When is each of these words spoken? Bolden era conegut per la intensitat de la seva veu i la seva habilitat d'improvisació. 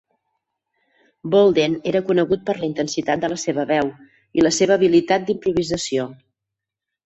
Bolden 1.35 1.75
era 1.91 2.01
conegut 2.07 2.41
per 2.49 2.57
la 2.57 2.67
intensitat 2.69 3.23
de 3.27 3.31
la 3.35 3.39
seva 3.43 3.69
veu 3.75 3.93
i 4.41 4.49
la 4.49 4.55
seva 4.61 4.81
habilitat 4.81 5.31
d'improvisació. 5.33 6.11